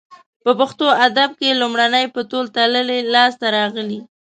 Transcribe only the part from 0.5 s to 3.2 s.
پښتو ادب کې لومړنۍ په تول تللې